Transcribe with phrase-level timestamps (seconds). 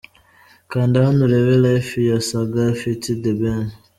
[0.71, 3.65] Kanda hano urebe 'Life' ya Saga ft The Ben.